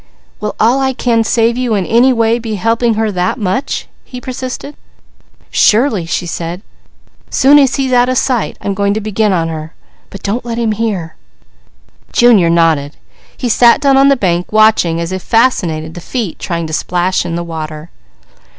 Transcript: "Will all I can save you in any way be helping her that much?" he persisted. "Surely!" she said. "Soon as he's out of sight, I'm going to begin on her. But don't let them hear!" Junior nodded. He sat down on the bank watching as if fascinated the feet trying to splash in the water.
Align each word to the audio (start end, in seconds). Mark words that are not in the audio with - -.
"Will 0.39 0.55
all 0.59 0.79
I 0.79 0.93
can 0.93 1.23
save 1.23 1.57
you 1.59 1.75
in 1.75 1.85
any 1.85 2.11
way 2.11 2.39
be 2.39 2.55
helping 2.55 2.95
her 2.95 3.11
that 3.11 3.37
much?" 3.37 3.87
he 4.03 4.19
persisted. 4.19 4.75
"Surely!" 5.51 6.07
she 6.07 6.25
said. 6.25 6.63
"Soon 7.29 7.59
as 7.59 7.75
he's 7.75 7.93
out 7.93 8.09
of 8.09 8.17
sight, 8.17 8.57
I'm 8.61 8.73
going 8.73 8.95
to 8.95 8.99
begin 8.99 9.31
on 9.31 9.47
her. 9.49 9.75
But 10.09 10.23
don't 10.23 10.43
let 10.43 10.55
them 10.55 10.71
hear!" 10.71 11.17
Junior 12.11 12.49
nodded. 12.49 12.97
He 13.37 13.47
sat 13.47 13.79
down 13.79 13.95
on 13.95 14.07
the 14.07 14.17
bank 14.17 14.51
watching 14.51 14.99
as 14.99 15.11
if 15.11 15.21
fascinated 15.21 15.93
the 15.93 16.01
feet 16.01 16.39
trying 16.39 16.65
to 16.65 16.73
splash 16.73 17.23
in 17.23 17.35
the 17.35 17.43
water. 17.43 17.91